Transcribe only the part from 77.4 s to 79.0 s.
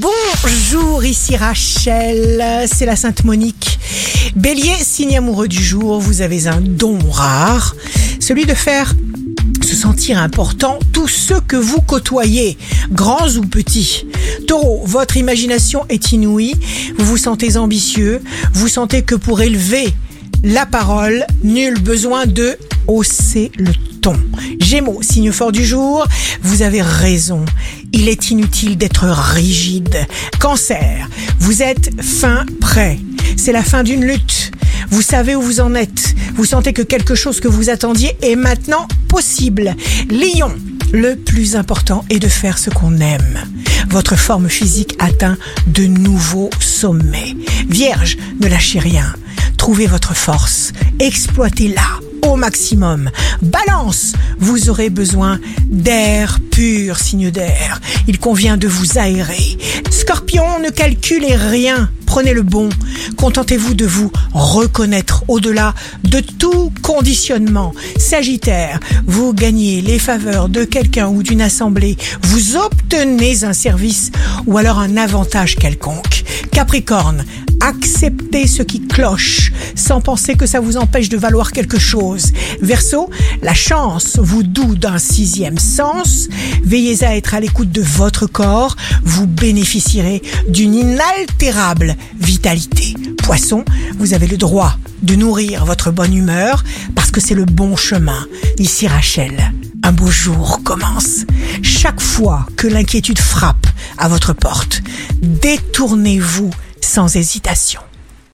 acceptez ce qui